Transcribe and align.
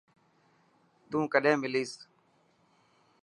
تون 1.09 1.23
ڪڏين 1.33 1.55
مليس. 1.63 1.91